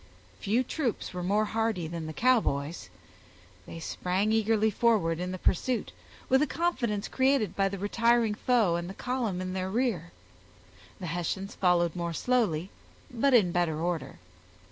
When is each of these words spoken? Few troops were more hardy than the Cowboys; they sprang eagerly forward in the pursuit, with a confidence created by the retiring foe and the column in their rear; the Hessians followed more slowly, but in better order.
Few 0.39 0.63
troops 0.63 1.13
were 1.13 1.21
more 1.21 1.45
hardy 1.45 1.87
than 1.87 2.07
the 2.07 2.11
Cowboys; 2.11 2.89
they 3.67 3.79
sprang 3.79 4.31
eagerly 4.31 4.71
forward 4.71 5.19
in 5.19 5.31
the 5.31 5.37
pursuit, 5.37 5.91
with 6.27 6.41
a 6.41 6.47
confidence 6.47 7.07
created 7.07 7.55
by 7.55 7.69
the 7.69 7.77
retiring 7.77 8.33
foe 8.33 8.77
and 8.77 8.89
the 8.89 8.95
column 8.95 9.41
in 9.41 9.53
their 9.53 9.69
rear; 9.69 10.11
the 10.99 11.05
Hessians 11.05 11.53
followed 11.53 11.95
more 11.95 12.13
slowly, 12.13 12.71
but 13.11 13.35
in 13.35 13.51
better 13.51 13.79
order. 13.79 14.17